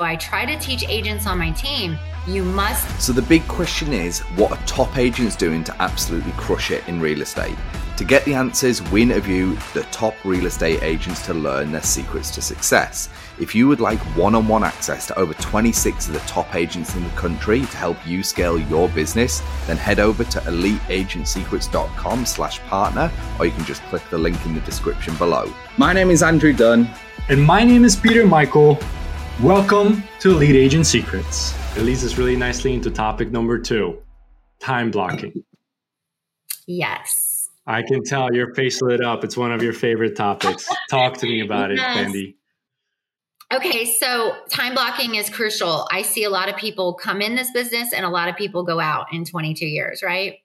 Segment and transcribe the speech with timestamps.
[0.00, 1.96] I try to teach agents on my team,
[2.26, 3.00] you must.
[3.00, 7.00] So, the big question is what are top agents doing to absolutely crush it in
[7.00, 7.54] real estate?
[7.98, 12.32] To get the answers, we interview the top real estate agents to learn their secrets
[12.32, 13.08] to success.
[13.38, 16.96] If you would like one on one access to over 26 of the top agents
[16.96, 22.58] in the country to help you scale your business, then head over to eliteagentsecrets.com slash
[22.62, 25.54] partner, or you can just click the link in the description below.
[25.76, 26.90] My name is Andrew Dunn.
[27.28, 28.76] And my name is Peter Michael.
[29.42, 31.54] Welcome to Elite Agent Secrets.
[31.76, 34.00] It leads us really nicely into topic number two
[34.60, 35.44] time blocking.
[36.68, 37.50] Yes.
[37.66, 39.24] I can tell your face lit up.
[39.24, 40.68] It's one of your favorite topics.
[40.90, 41.96] Talk to me about it, yes.
[41.96, 42.36] Sandy.
[43.52, 45.88] Okay, so time blocking is crucial.
[45.90, 48.62] I see a lot of people come in this business and a lot of people
[48.62, 50.36] go out in 22 years, right?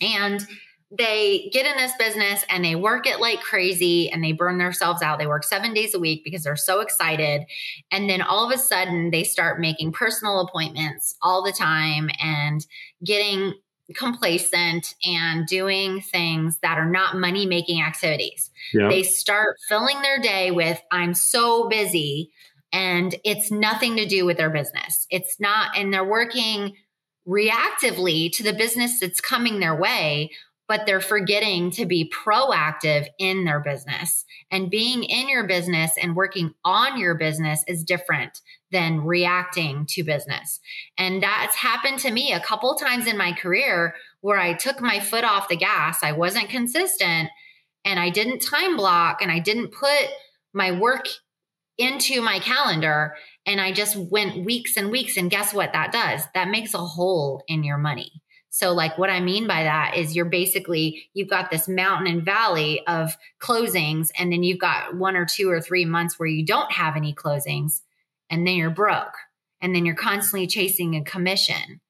[0.00, 0.44] And
[0.90, 5.02] they get in this business and they work it like crazy and they burn themselves
[5.02, 5.18] out.
[5.18, 7.42] They work seven days a week because they're so excited.
[7.90, 12.64] And then all of a sudden, they start making personal appointments all the time and
[13.04, 13.54] getting
[13.94, 18.50] complacent and doing things that are not money making activities.
[18.72, 18.88] Yeah.
[18.88, 22.30] They start filling their day with, I'm so busy.
[22.72, 25.06] And it's nothing to do with their business.
[25.10, 26.74] It's not, and they're working
[27.26, 30.30] reactively to the business that's coming their way
[30.68, 34.24] but they're forgetting to be proactive in their business.
[34.50, 38.40] And being in your business and working on your business is different
[38.72, 40.60] than reacting to business.
[40.98, 44.98] And that's happened to me a couple times in my career where I took my
[44.98, 46.02] foot off the gas.
[46.02, 47.30] I wasn't consistent
[47.84, 50.08] and I didn't time block and I didn't put
[50.52, 51.06] my work
[51.78, 53.14] into my calendar
[53.44, 55.16] and I just went weeks and weeks.
[55.16, 56.22] And guess what that does?
[56.34, 58.22] That makes a hole in your money.
[58.56, 62.24] So, like, what I mean by that is you're basically, you've got this mountain and
[62.24, 66.42] valley of closings, and then you've got one or two or three months where you
[66.42, 67.82] don't have any closings,
[68.30, 69.12] and then you're broke.
[69.60, 71.82] And then you're constantly chasing a commission.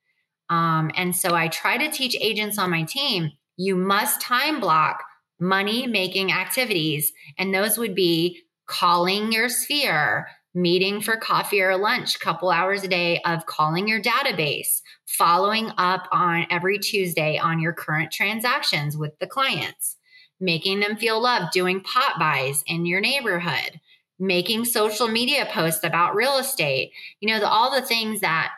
[0.50, 5.04] Um, and so I try to teach agents on my team you must time block
[5.38, 7.12] money making activities.
[7.38, 12.88] And those would be calling your sphere, meeting for coffee or lunch, couple hours a
[12.88, 19.18] day of calling your database, following up on every Tuesday on your current transactions with
[19.18, 19.96] the clients,
[20.40, 23.78] making them feel loved, doing pop-bys in your neighborhood,
[24.18, 26.90] making social media posts about real estate.
[27.20, 28.50] You know, the, all the things that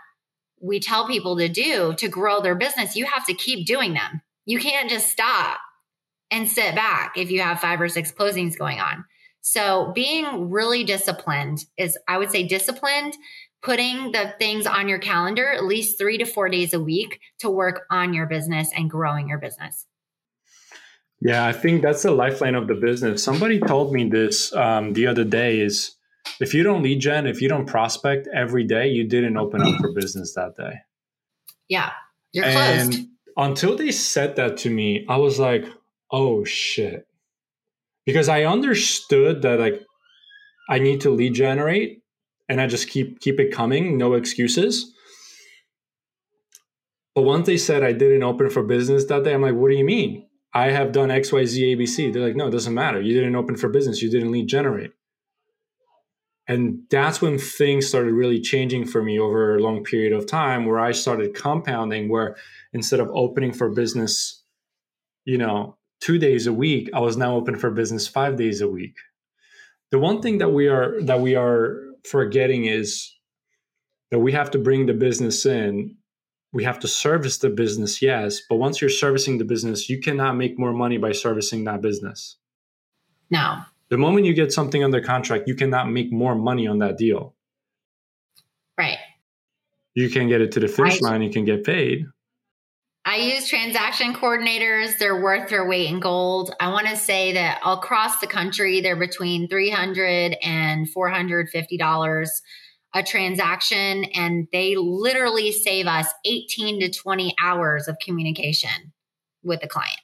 [0.61, 4.23] we tell people to do to grow their business, you have to keep doing them.
[4.47, 5.59] You can't just stop
[6.31, 9.05] and sit back if you have five or six closings going on.
[9.51, 13.17] So, being really disciplined is, I would say, disciplined
[13.63, 17.49] putting the things on your calendar at least three to four days a week to
[17.49, 19.87] work on your business and growing your business.
[21.21, 23.25] Yeah, I think that's the lifeline of the business.
[23.25, 25.97] Somebody told me this um, the other day is
[26.41, 29.81] if you don't lead gen, if you don't prospect every day, you didn't open up
[29.81, 30.75] for business that day.
[31.69, 31.91] Yeah,
[32.33, 33.09] you're and closed.
[33.37, 35.65] Until they said that to me, I was like,
[36.11, 37.08] oh shit.
[38.09, 39.83] Because I understood that like
[40.71, 42.01] I need to lead generate
[42.49, 44.91] and I just keep keep it coming, no excuses.
[47.15, 49.77] But once they said I didn't open for business that day, I'm like, what do
[49.77, 50.27] you mean?
[50.55, 52.11] I have done X, Y, Z, ABC.
[52.11, 52.99] They're like, no, it doesn't matter.
[52.99, 54.01] You didn't open for business.
[54.01, 54.93] You didn't lead generate.
[56.47, 60.65] And that's when things started really changing for me over a long period of time
[60.65, 62.37] where I started compounding where
[62.73, 64.43] instead of opening for business,
[65.27, 68.69] you know, two days a week, I was now open for business five days a
[68.69, 68.97] week.
[69.91, 73.15] The one thing that we are that we are forgetting is
[74.11, 75.97] that we have to bring the business in.
[76.53, 80.35] We have to service the business yes but once you're servicing the business you cannot
[80.37, 82.37] make more money by servicing that business.
[83.31, 83.59] No.
[83.91, 87.35] The moment you get something under contract you cannot make more money on that deal.
[88.79, 88.99] Right.
[89.95, 92.07] You can get it to the finish line you can get paid
[93.09, 94.99] I use transaction coordinators.
[94.99, 96.55] They're worth their weight in gold.
[96.61, 102.29] I want to say that across the country, they're between $300 and $450
[102.95, 104.05] a transaction.
[104.15, 108.93] And they literally save us 18 to 20 hours of communication
[109.43, 110.01] with the client.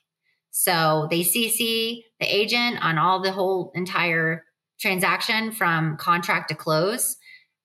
[0.50, 4.44] So they CC the agent on all the whole entire
[4.80, 7.18] transaction from contract to close.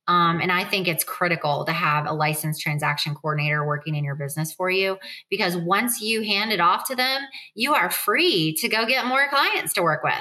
[0.10, 4.16] Um, and I think it's critical to have a licensed transaction coordinator working in your
[4.16, 4.98] business for you
[5.30, 7.22] because once you hand it off to them,
[7.54, 10.14] you are free to go get more clients to work with,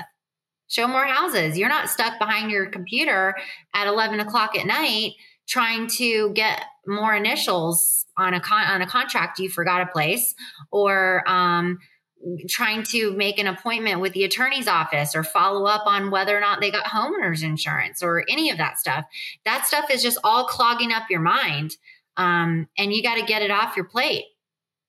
[0.69, 1.56] show more houses.
[1.56, 3.35] You're not stuck behind your computer
[3.73, 5.12] at 11 o'clock at night
[5.49, 10.35] trying to get more initials on a con- on a contract you forgot a place
[10.70, 11.79] or um,
[12.49, 16.41] trying to make an appointment with the attorney's office or follow up on whether or
[16.41, 19.05] not they got homeowners insurance or any of that stuff.
[19.44, 21.76] That stuff is just all clogging up your mind.
[22.17, 24.25] Um, and you got to get it off your plate.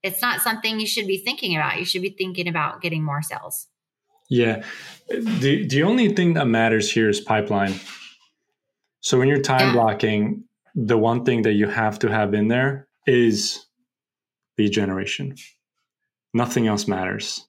[0.01, 1.77] It's not something you should be thinking about.
[1.77, 3.67] You should be thinking about getting more sales.
[4.29, 4.63] Yeah.
[5.09, 7.79] The, the only thing that matters here is pipeline.
[9.01, 9.73] So when you're time yeah.
[9.73, 10.43] blocking,
[10.75, 13.65] the one thing that you have to have in there is
[14.57, 15.35] lead generation.
[16.33, 17.45] Nothing else matters.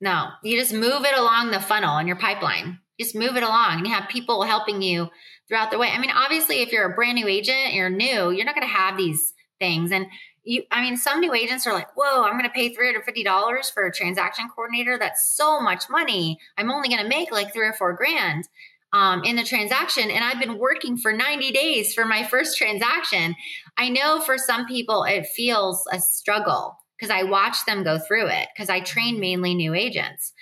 [0.00, 2.78] No, you just move it along the funnel in your pipeline.
[3.00, 5.08] Just move it along and you have people helping you
[5.48, 5.88] throughout the way.
[5.88, 8.72] I mean, obviously, if you're a brand new agent, you're new, you're not going to
[8.72, 9.92] have these things.
[9.92, 10.06] And
[10.44, 13.86] you, I mean, some new agents are like, whoa, I'm going to pay $350 for
[13.86, 14.98] a transaction coordinator.
[14.98, 16.38] That's so much money.
[16.58, 18.48] I'm only going to make like three or four grand
[18.92, 20.10] um, in the transaction.
[20.10, 23.34] And I've been working for 90 days for my first transaction.
[23.76, 28.28] I know for some people it feels a struggle because I watch them go through
[28.28, 30.32] it because I train mainly new agents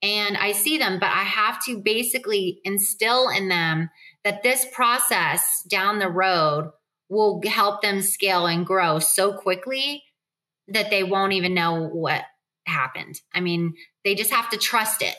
[0.00, 3.90] and I see them, but I have to basically instill in them
[4.22, 6.70] that this process down the road
[7.08, 10.04] will help them scale and grow so quickly
[10.68, 12.22] that they won't even know what
[12.64, 13.20] happened.
[13.34, 13.74] I mean,
[14.04, 15.16] they just have to trust it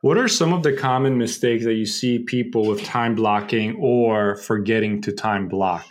[0.00, 4.36] what are some of the common mistakes that you see people with time blocking or
[4.36, 5.84] forgetting to time block?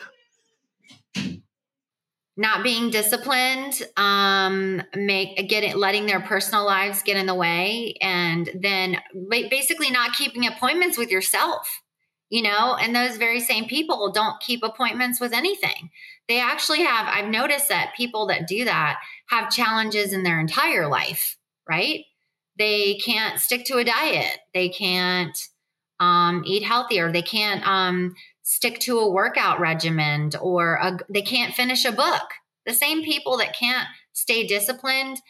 [2.35, 8.49] Not being disciplined, um, make getting letting their personal lives get in the way, and
[8.59, 8.97] then
[9.29, 11.81] basically not keeping appointments with yourself.
[12.29, 15.91] You know, and those very same people don't keep appointments with anything.
[16.27, 17.07] They actually have.
[17.07, 21.37] I've noticed that people that do that have challenges in their entire life,
[21.69, 22.05] right?
[22.57, 24.39] they can't stick to a diet.
[24.53, 25.37] They can't
[25.99, 27.11] um, eat healthier.
[27.11, 32.23] They can't um, stick to a workout regimen or a, they can't finish a book.
[32.65, 35.21] The same people that can't stay disciplined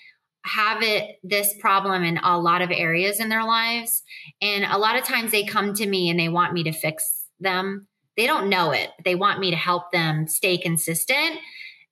[0.45, 4.03] have it this problem in a lot of areas in their lives.
[4.41, 7.25] And a lot of times they come to me and they want me to fix
[7.39, 7.87] them.
[8.17, 8.89] They don't know it.
[9.05, 11.37] They want me to help them stay consistent.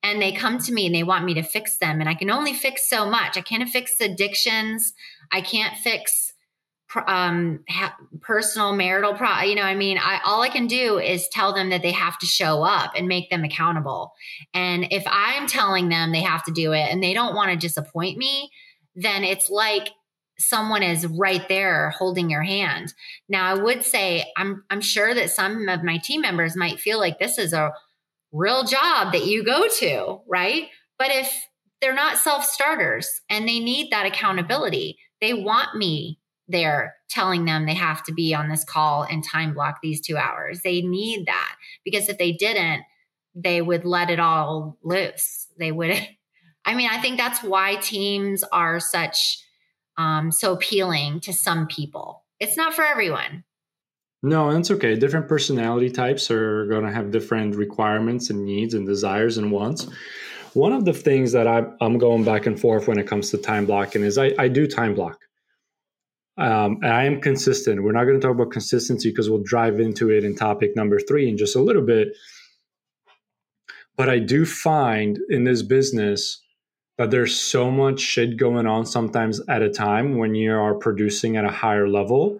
[0.03, 2.00] And they come to me and they want me to fix them.
[2.00, 3.38] And i can only fix so much.
[3.38, 4.94] I can't fix addictions.
[5.31, 6.31] I can't fix
[7.07, 11.27] um ha- personal marital pro you know i mean i all i can do is
[11.29, 14.13] tell them that they have to show up and make them accountable.
[14.53, 17.57] And if i'm telling them they have to do it and they don't want to
[17.57, 18.49] disappoint me
[18.95, 19.89] then it's like
[20.38, 22.93] someone is right there holding your hand.
[23.29, 26.99] Now i would say i'm i'm sure that some of my team members might feel
[26.99, 27.71] like this is a
[28.31, 30.67] real job that you go to right?
[30.97, 31.31] But if
[31.81, 36.19] they're not self starters and they need that accountability they want me
[36.51, 40.18] there telling them they have to be on this call and time block these two
[40.18, 40.62] hours.
[40.62, 42.83] They need that because if they didn't,
[43.36, 45.48] they would let it all loose.
[45.57, 45.92] They would.
[46.65, 49.44] I mean, I think that's why teams are such
[49.98, 52.24] um, so appealing to some people.
[52.39, 53.44] It's not for everyone.
[54.24, 54.95] No, that's okay.
[54.95, 59.88] Different personality types are going to have different requirements and needs and desires and wants.
[60.53, 63.38] One of the things that I, am going back and forth when it comes to
[63.38, 65.18] time blocking is I, I do time block.
[66.41, 67.83] Um, and I am consistent.
[67.83, 70.99] We're not going to talk about consistency because we'll drive into it in topic number
[70.99, 72.09] three in just a little bit.
[73.95, 76.41] But I do find in this business
[76.97, 81.38] that there's so much shit going on sometimes at a time when you are producing
[81.38, 82.39] at a higher level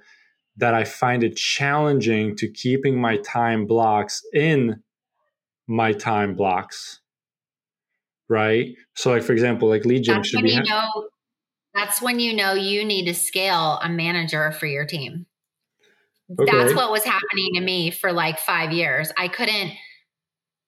[0.58, 4.82] that I find it challenging to keeping my time blocks in
[5.68, 7.02] my time blocks
[8.32, 8.74] right?
[8.96, 10.52] So, like for example, like lead gen should be.
[10.52, 11.10] You know,
[11.74, 15.26] that's when you know you need to scale a manager for your team.
[16.40, 16.52] Okay.
[16.52, 19.12] That's what was happening to me for like five years.
[19.18, 19.74] I couldn't.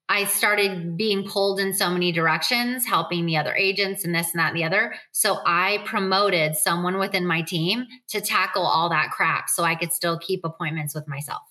[0.09, 4.39] I started being pulled in so many directions, helping the other agents and this and
[4.39, 4.93] that and the other.
[5.11, 9.93] So I promoted someone within my team to tackle all that crap so I could
[9.93, 11.41] still keep appointments with myself.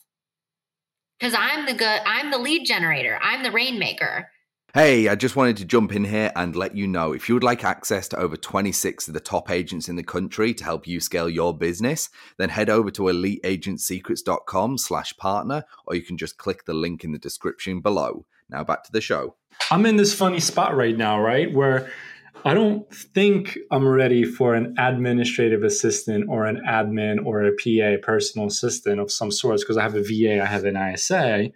[1.19, 4.29] Because I'm the good, I'm the lead generator, I'm the rainmaker.
[4.75, 7.45] Hey, I just wanted to jump in here and let you know if you would
[7.45, 10.99] like access to over 26 of the top agents in the country to help you
[10.99, 16.65] scale your business, then head over to eliteagentsecrets.com slash partner, or you can just click
[16.65, 18.25] the link in the description below.
[18.49, 19.35] Now back to the show.
[19.71, 21.53] I'm in this funny spot right now, right?
[21.53, 21.93] Where
[22.43, 28.01] I don't think I'm ready for an administrative assistant or an admin or a PA,
[28.03, 31.51] personal assistant of some sort, because I have a VA, I have an ISA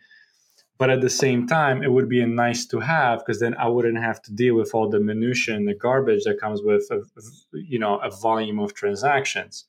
[0.79, 3.67] but at the same time it would be a nice to have because then i
[3.67, 7.01] wouldn't have to deal with all the minutia and the garbage that comes with a,
[7.53, 9.65] you know a volume of transactions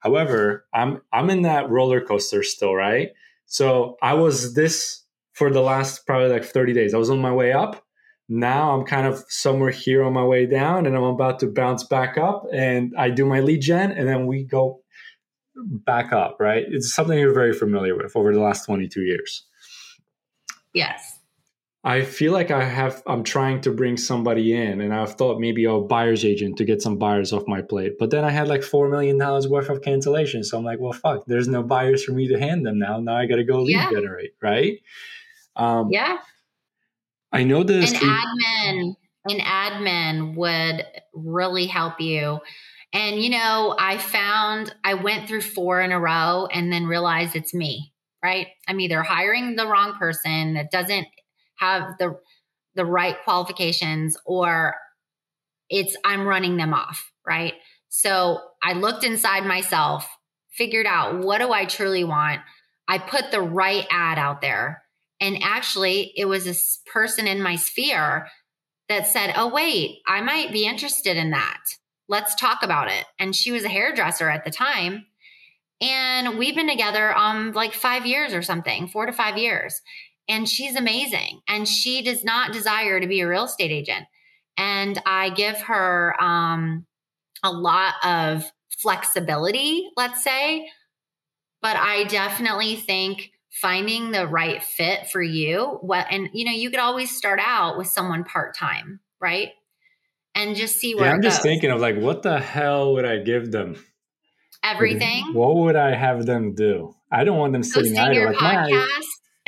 [0.00, 3.10] however i'm i'm in that roller coaster still right
[3.46, 7.32] so i was this for the last probably like 30 days i was on my
[7.32, 7.84] way up
[8.28, 11.84] now I'm kind of somewhere here on my way down and I'm about to bounce
[11.84, 14.82] back up and I do my lead gen and then we go
[15.56, 16.64] back up, right?
[16.68, 19.44] It's something you're very familiar with over the last 22 years.
[20.74, 21.18] Yes.
[21.84, 25.64] I feel like I have I'm trying to bring somebody in and I've thought maybe
[25.64, 27.92] a buyer's agent to get some buyers off my plate.
[27.98, 30.46] But then I had like four million dollars worth of cancellations.
[30.46, 32.98] So I'm like, well fuck, there's no buyers for me to hand them now.
[32.98, 33.90] Now I gotta go lead yeah.
[33.90, 34.80] generate, right?
[35.54, 36.18] Um, yeah.
[37.32, 37.92] I know this.
[37.92, 38.94] An admin,
[39.26, 42.40] an admin would really help you.
[42.92, 47.36] And you know, I found I went through four in a row and then realized
[47.36, 48.48] it's me, right?
[48.66, 51.06] I'm either hiring the wrong person that doesn't
[51.56, 52.18] have the
[52.74, 54.76] the right qualifications or
[55.68, 57.54] it's I'm running them off, right?
[57.88, 60.06] So I looked inside myself,
[60.50, 62.40] figured out what do I truly want.
[62.86, 64.82] I put the right ad out there
[65.20, 68.28] and actually, it was this person in my sphere
[68.88, 71.60] that said, Oh, wait, I might be interested in that.
[72.08, 73.04] Let's talk about it.
[73.18, 75.06] And she was a hairdresser at the time.
[76.18, 79.80] And we've been together um like five years or something, four to five years.
[80.28, 81.40] And she's amazing.
[81.48, 84.06] And she does not desire to be a real estate agent.
[84.56, 86.86] And I give her um
[87.42, 88.50] a lot of
[88.82, 90.68] flexibility, let's say.
[91.62, 96.70] But I definitely think finding the right fit for you what and you know you
[96.70, 99.50] could always start out with someone part-time right
[100.34, 103.16] and just see where yeah, i'm just thinking of like what the hell would i
[103.16, 103.74] give them
[104.74, 105.32] everything.
[105.34, 106.94] what would i have them do?
[107.10, 108.32] I don't want them sitting idle.
[108.32, 108.86] Like my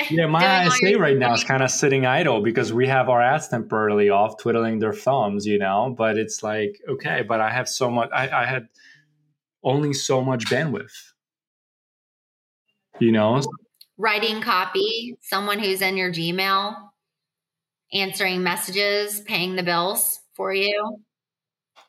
[0.09, 3.47] yeah my ISA right now is kind of sitting idle because we have our ads
[3.47, 5.93] temporarily off twiddling their thumbs you know?
[5.97, 8.67] But it's like okay but i have so much i, I had
[9.63, 10.91] only so much bandwidth.
[12.99, 13.41] You know?
[13.97, 16.75] Writing copy, someone who's in your Gmail,
[17.93, 20.97] answering messages, paying the bills for you.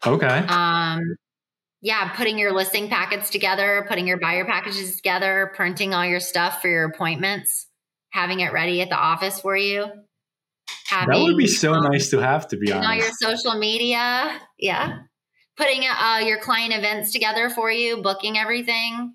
[0.07, 0.27] Okay.
[0.27, 1.17] Um,
[1.83, 6.63] yeah, putting your listing packets together, putting your buyer packages together, printing all your stuff
[6.63, 7.67] for your appointments,
[8.11, 9.87] having it ready at the office for you.
[10.89, 12.89] Having, that would be so um, nice to have, to be honest.
[12.89, 14.99] All your social media, yeah.
[15.57, 19.15] Putting uh, your client events together for you, booking everything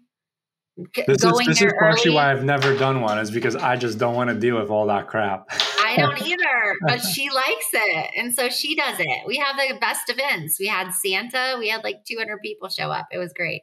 [1.07, 4.15] this is this is partially why I've never done one is because I just don't
[4.15, 5.49] want to deal with all that crap.
[5.97, 9.27] I don't either, but she likes it, and so she does it.
[9.27, 10.59] We have the best events.
[10.59, 11.55] We had Santa.
[11.57, 13.07] We had like 200 people show up.
[13.11, 13.61] It was great.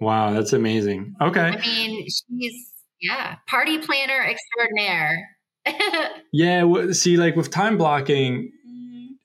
[0.00, 1.14] Wow, that's amazing.
[1.20, 1.40] Okay.
[1.40, 5.28] I mean, she's yeah, party planner extraordinaire.
[6.32, 8.52] yeah, see, like with time blocking,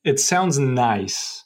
[0.03, 1.43] it sounds nice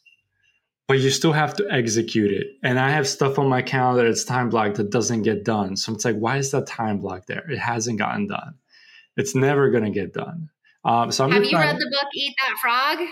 [0.87, 2.47] but you still have to execute it.
[2.61, 5.77] And I have stuff on my calendar it's time blocked that doesn't get done.
[5.77, 7.49] So it's like, why is that time block there?
[7.49, 8.55] It hasn't gotten done.
[9.15, 10.49] It's never going to get done.
[10.85, 13.07] Um, so I'm have you read the book Eat That Frog?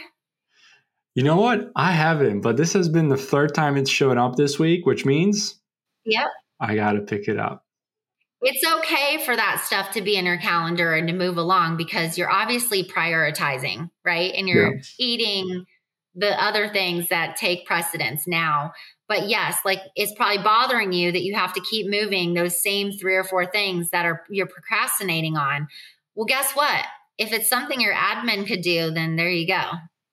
[1.15, 1.71] You know what?
[1.75, 5.05] I haven't, but this has been the third time it's shown up this week, which
[5.05, 5.59] means
[6.05, 6.27] yep,
[6.59, 7.65] I got to pick it up.
[8.41, 12.17] It's okay for that stuff to be in your calendar and to move along because
[12.17, 14.33] you're obviously prioritizing, right?
[14.35, 14.81] And you're yeah.
[14.97, 15.65] eating
[16.15, 18.71] the other things that take precedence now.
[19.07, 22.91] But yes, like it's probably bothering you that you have to keep moving those same
[22.91, 25.67] three or four things that are you're procrastinating on.
[26.15, 26.85] Well, guess what?
[27.21, 29.61] If it's something your admin could do, then there you go.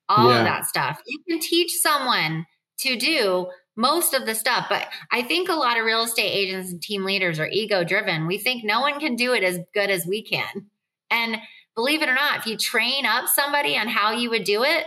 [0.09, 0.39] All yeah.
[0.39, 1.01] of that stuff.
[1.07, 2.47] You can teach someone
[2.81, 4.67] to do most of the stuff.
[4.69, 8.27] But I think a lot of real estate agents and team leaders are ego driven.
[8.27, 10.67] We think no one can do it as good as we can.
[11.11, 11.39] And
[11.75, 14.85] believe it or not, if you train up somebody on how you would do it,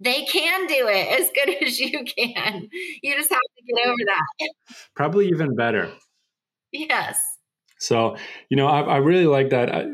[0.00, 2.68] they can do it as good as you can.
[3.02, 4.50] You just have to get over that.
[4.96, 5.92] Probably even better.
[6.72, 7.18] Yes.
[7.78, 8.16] So,
[8.48, 9.74] you know, I, I really like that.
[9.74, 9.86] I,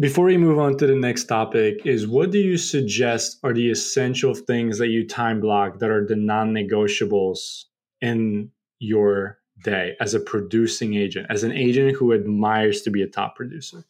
[0.00, 3.70] before we move on to the next topic, is what do you suggest are the
[3.70, 7.64] essential things that you time block that are the non negotiables
[8.00, 13.06] in your day as a producing agent, as an agent who admires to be a
[13.06, 13.84] top producer?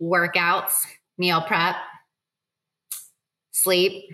[0.00, 0.74] Workouts,
[1.16, 1.76] meal prep,
[3.52, 4.04] sleep,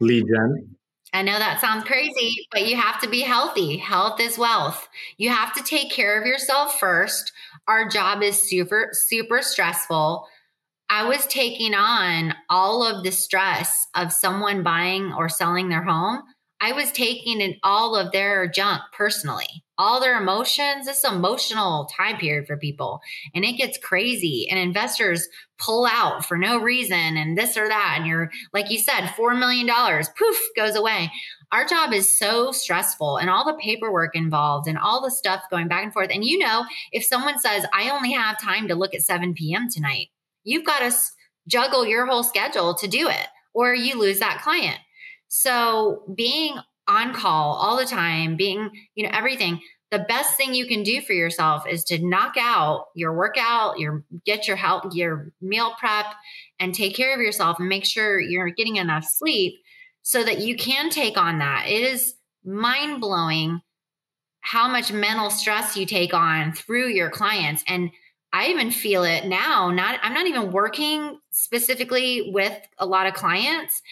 [0.00, 0.76] lead gen.
[1.12, 3.76] I know that sounds crazy, but you have to be healthy.
[3.76, 4.88] Health is wealth.
[5.18, 7.32] You have to take care of yourself first.
[7.68, 10.26] Our job is super, super stressful.
[10.88, 16.22] I was taking on all of the stress of someone buying or selling their home.
[16.60, 20.86] I was taking in all of their junk personally all their emotions.
[20.86, 23.00] This emotional time period for people
[23.34, 27.96] and it gets crazy and investors pull out for no reason and this or that.
[27.98, 31.10] And you're, like you said, $4 million, poof, goes away.
[31.50, 35.66] Our job is so stressful and all the paperwork involved and all the stuff going
[35.66, 36.10] back and forth.
[36.12, 39.68] And you know, if someone says, I only have time to look at 7 p.m.
[39.68, 40.10] tonight,
[40.44, 40.96] you've got to
[41.48, 44.78] juggle your whole schedule to do it or you lose that client.
[45.26, 46.54] So being
[46.88, 49.60] on call all the time, being, you know, everything,
[49.92, 54.04] the best thing you can do for yourself is to knock out your workout, your
[54.24, 56.06] get your health, your meal prep
[56.58, 59.54] and take care of yourself and make sure you're getting enough sleep
[60.00, 61.66] so that you can take on that.
[61.68, 63.60] It is mind blowing
[64.40, 67.90] how much mental stress you take on through your clients and
[68.32, 69.70] I even feel it now.
[69.70, 73.82] Not I'm not even working specifically with a lot of clients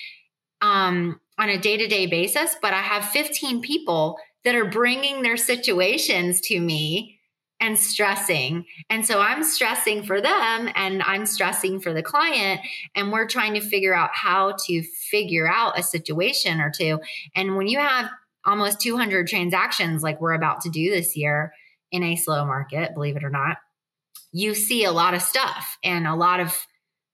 [0.60, 5.22] um, on a day to day basis, but I have 15 people that are bringing
[5.22, 7.18] their situations to me
[7.60, 8.64] and stressing.
[8.88, 12.60] And so I'm stressing for them and I'm stressing for the client.
[12.94, 17.00] And we're trying to figure out how to figure out a situation or two.
[17.36, 18.10] And when you have
[18.46, 21.52] almost 200 transactions like we're about to do this year
[21.92, 23.58] in a slow market, believe it or not,
[24.32, 26.56] you see a lot of stuff and a lot of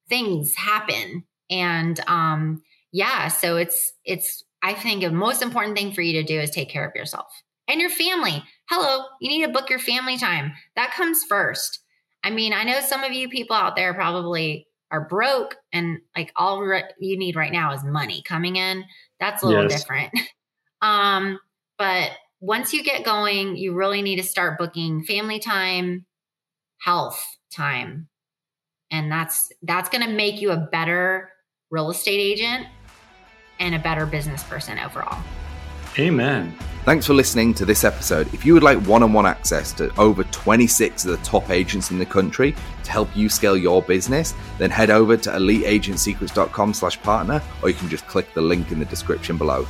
[0.08, 1.24] things happen.
[1.50, 2.62] And um,
[2.92, 6.50] yeah, so it's it's I think the most important thing for you to do is
[6.50, 7.26] take care of yourself
[7.68, 8.42] and your family.
[8.68, 10.52] Hello, you need to book your family time.
[10.74, 11.80] That comes first.
[12.24, 16.32] I mean, I know some of you people out there probably are broke and like
[16.36, 18.84] all re- you need right now is money coming in.
[19.20, 19.80] That's a little yes.
[19.80, 20.12] different.
[20.82, 21.38] um,
[21.78, 26.06] but once you get going, you really need to start booking family time,
[26.78, 28.08] health time.
[28.90, 31.30] And that's that's going to make you a better
[31.70, 32.66] real estate agent
[33.58, 35.22] and a better business person overall.
[35.98, 36.54] Amen.
[36.84, 38.32] Thanks for listening to this episode.
[38.32, 42.06] If you would like one-on-one access to over 26 of the top agents in the
[42.06, 47.70] country to help you scale your business, then head over to eliteagentsecrets.com slash partner, or
[47.70, 49.66] you can just click the link in the description below.